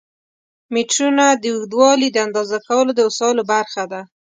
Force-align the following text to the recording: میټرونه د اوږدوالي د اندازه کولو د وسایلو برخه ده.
میټرونه 0.73 1.25
د 1.41 1.45
اوږدوالي 1.55 2.09
د 2.11 2.17
اندازه 2.25 2.57
کولو 2.67 2.91
د 2.95 2.99
وسایلو 3.09 3.43
برخه 3.53 3.83
ده. 3.91 4.01